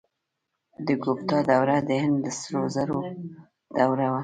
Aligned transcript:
د 0.85 0.87
ګوپتا 1.03 1.37
دوره 1.49 1.77
د 1.87 1.89
هند 2.03 2.17
د 2.25 2.27
سرو 2.39 2.61
زرو 2.75 2.99
دوره 3.77 4.07
وه. 4.13 4.19